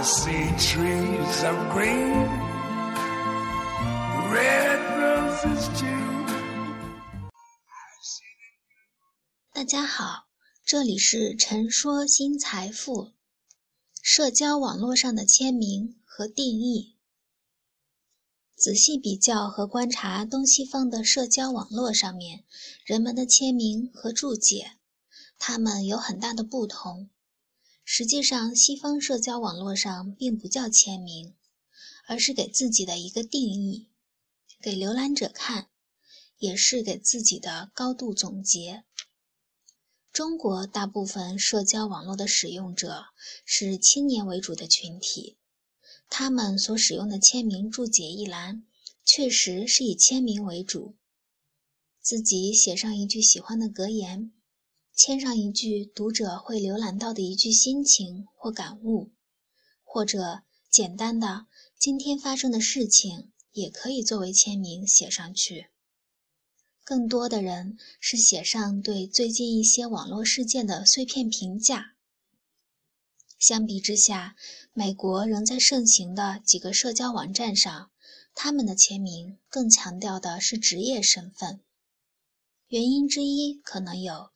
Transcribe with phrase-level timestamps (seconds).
[0.00, 2.28] See trees of green,
[4.32, 6.24] red roses too.
[9.52, 10.28] 大家好，
[10.64, 13.12] 这里是陈说新财富。
[14.00, 16.96] 社交网络上的签名和定义。
[18.56, 22.44] 仔细比较和观察东西方的社交网络上面
[22.84, 24.78] 人们的签名和注解，
[25.38, 27.10] 它们有很大的不同。
[27.90, 31.34] 实际上，西方社交网络上并不叫签名，
[32.06, 33.88] 而是给自己的一个定义，
[34.60, 35.70] 给浏览者看，
[36.36, 38.84] 也是给自己的高度总结。
[40.12, 43.06] 中国大部分社交网络的使用者
[43.46, 45.38] 是青年为主的群体，
[46.10, 48.66] 他们所使用的签名注解一栏
[49.02, 50.94] 确实是以签名为主，
[52.02, 54.30] 自己写上一句喜欢的格言。
[54.98, 59.12] 签上一句读者会浏览到的一句心情或感悟，
[59.84, 61.46] 或者简单的
[61.78, 65.68] 今天发生的事情，也可以作为签名写上去。
[66.82, 71.94] 更多的人是写上对最近一些网络事件的碎片评价。
[73.38, 74.34] 相比之下，
[74.72, 77.92] 美国仍在盛行的几个社交网站上，
[78.34, 81.60] 他们的签名更强调的是职业身份。
[82.66, 84.30] 原因之一可能有。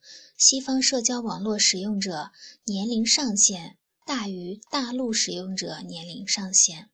[0.44, 2.32] 西方社交网络使用者
[2.64, 6.90] 年龄上限大于大陆使用者年龄上限。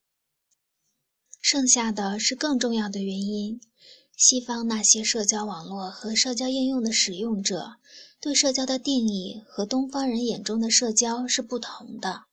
[1.41, 3.59] 剩下的是更重要的原因：
[4.15, 7.77] 西方那些社交网络和社交应用的使用者
[8.21, 12.25] 对社交的定义和东方人眼中的社交是不同的。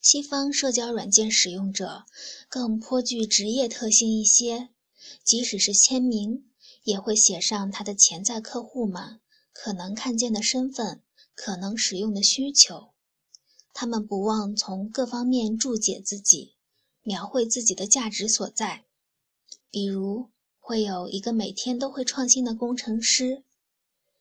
[0.00, 2.06] 西方社交软件使用者
[2.48, 4.70] 更颇具职业特性一些，
[5.22, 6.50] 即使是签名，
[6.82, 9.20] 也会写上他的潜在客户们。
[9.52, 11.02] 可能看见的身份，
[11.34, 12.92] 可能使用的需求，
[13.72, 16.54] 他们不忘从各方面注解自己，
[17.02, 18.84] 描绘自己的价值所在。
[19.70, 23.42] 比如，会有一个每天都会创新的工程师，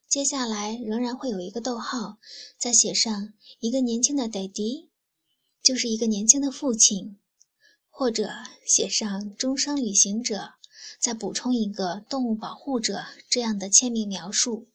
[0.08, 2.18] 接下来仍然会有一个逗号，
[2.58, 4.90] 再写上一个年轻的 daddy，
[5.64, 7.18] 就是一个年轻的父亲，
[7.90, 8.30] 或者
[8.66, 10.54] 写上终生旅行者，
[11.00, 14.68] 再补充一个动物保护者这样的签名描述。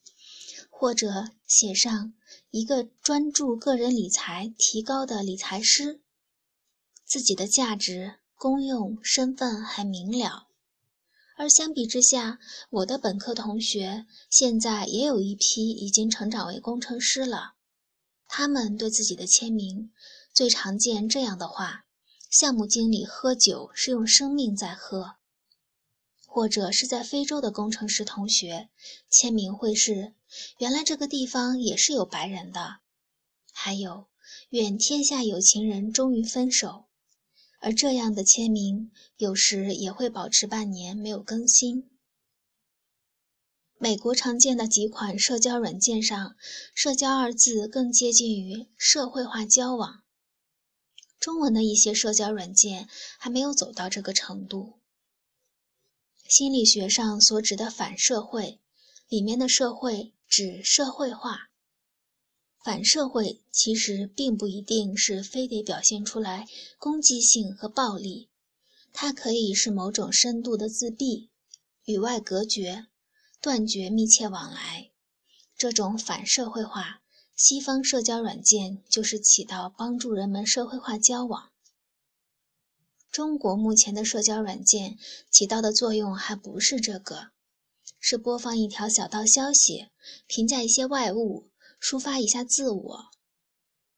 [0.78, 2.12] 或者写上
[2.50, 6.02] 一个专注个人理财提高的理财师，
[7.02, 10.48] 自己的价值、功用、身份还明了。
[11.38, 12.38] 而相比之下，
[12.68, 17.54] 我的本科同学现在也有一批已经成长为工程师了。
[18.28, 19.90] 他们对自己的签名
[20.34, 21.86] 最常见这样的话：
[22.30, 25.16] 项目经理喝酒是用生命在喝。
[26.26, 28.68] 或者是在非洲的工程师同学
[29.08, 30.12] 签名会是。
[30.58, 32.80] 原来这个地方也是有白人的，
[33.52, 34.08] 还有
[34.50, 36.86] 愿天下有情人终于分手，
[37.60, 41.90] 而这样的签名有时也会保持半年没有更新。
[43.78, 46.34] 美国常见的几款社交软件上
[46.74, 50.02] ，“社交”二字更接近于社会化交往。
[51.20, 52.88] 中文的一些社交软件
[53.18, 54.80] 还没有走到这个程度。
[56.26, 58.60] 心理学上所指的反社会，
[59.08, 60.14] 里面的社会。
[60.28, 61.48] 指社会化，
[62.62, 66.46] 反社会其实并不一定是非得表现出来
[66.78, 68.28] 攻击性和暴力，
[68.92, 71.30] 它可以是某种深度的自闭、
[71.84, 72.86] 与外隔绝、
[73.40, 74.90] 断绝密切往来。
[75.56, 77.00] 这种反社会化，
[77.34, 81.50] 西方社交软件就是起到帮助人们社会化交往。
[83.10, 84.98] 中国目前的社交软件
[85.30, 87.30] 起到的作用还不是这个。
[88.00, 89.88] 是播放一条小道消息，
[90.26, 93.04] 评价一些外物，抒发一下自我。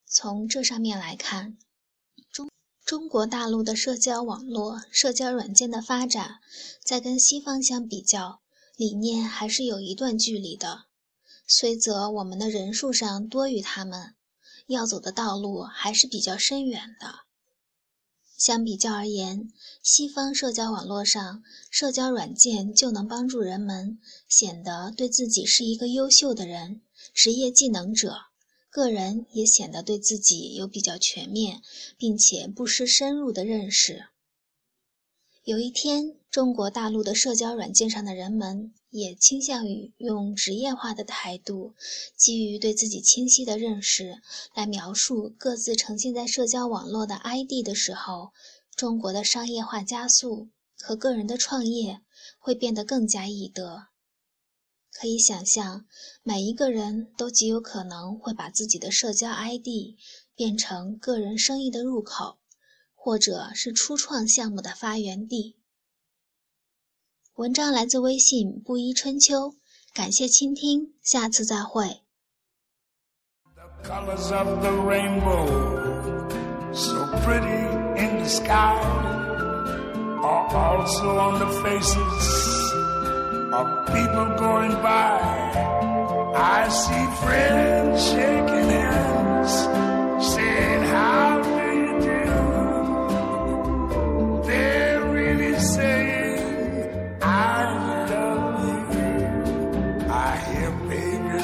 [0.07, 1.59] 从这上面来看，
[2.33, 2.49] 中
[2.85, 6.41] 中国大陆的社交网络、社交软件的发展，
[6.83, 8.41] 在跟西方相比较，
[8.77, 10.87] 理念还是有一段距离的。
[11.47, 14.15] 虽则我们的人数上多于他们，
[14.67, 17.28] 要走的道路还是比较深远的。
[18.39, 19.51] 相比较而言，
[19.83, 23.99] 西方社交网络上，社交软件就能帮助人们
[24.29, 26.81] 显得对自己是一个优秀的人、
[27.13, 28.17] 职业技能者，
[28.71, 31.63] 个人也显得对自己有比较全面
[31.97, 34.05] 并且不失深入的认识。
[35.43, 41.75] 有一天，中国大陆的社交软件上的人们也倾向于用职业化的态度，
[42.17, 44.23] 基于对自己清晰的认识
[44.55, 48.33] 来描述各自呈现在社交网络的 ID 的时候，
[48.75, 50.49] 中国的商业化加速
[50.79, 52.01] 和个人的创业
[52.39, 53.89] 会变得更加易得。
[54.91, 55.87] 可以想象，
[56.23, 59.97] 每一个人都极有可能会把自己的社交 ID
[60.35, 62.39] 变成个人生意的入口，
[62.95, 65.57] 或者是初创项目的发源地。
[67.39, 69.55] 文章来自微信布衣春秋，
[69.95, 72.03] 感谢倾听，下次再会。
[73.55, 75.47] The colors of the rainbow,
[76.73, 77.47] so pretty
[77.97, 78.75] in the sky,
[80.21, 82.73] are also on the faces
[83.53, 85.21] of people going by.
[86.35, 88.48] I see friends shaking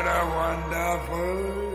[0.00, 1.69] what a wonderful